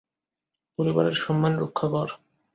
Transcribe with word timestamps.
পরিবারের 0.79 1.15
সম্মান 1.15 1.53
রক্ষা 1.57 1.87
কর। 1.87 2.07